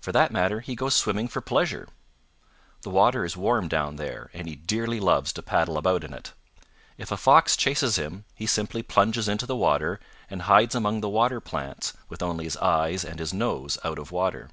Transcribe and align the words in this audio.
For 0.00 0.10
that 0.12 0.32
matter, 0.32 0.60
he 0.60 0.74
goes 0.74 0.94
swimming 0.96 1.28
for 1.28 1.42
pleasure. 1.42 1.86
The 2.80 2.88
water 2.88 3.26
is 3.26 3.36
warm 3.36 3.68
down 3.68 3.96
there, 3.96 4.30
and 4.32 4.48
he 4.48 4.56
dearly 4.56 4.98
loves 4.98 5.34
to 5.34 5.42
paddle 5.42 5.76
about 5.76 6.02
in 6.02 6.14
it. 6.14 6.32
If 6.96 7.12
a 7.12 7.18
Fox 7.18 7.58
chases 7.58 7.96
him 7.96 8.24
he 8.34 8.46
simply 8.46 8.82
plunges 8.82 9.28
into 9.28 9.44
the 9.44 9.54
water 9.56 10.00
and 10.30 10.40
hides 10.48 10.74
among 10.74 11.02
the 11.02 11.10
water 11.10 11.40
plants 11.42 11.92
with 12.08 12.22
only 12.22 12.44
his 12.44 12.56
eyes 12.56 13.04
and 13.04 13.18
his 13.18 13.34
nose 13.34 13.76
out 13.84 13.98
of 13.98 14.10
water." 14.10 14.48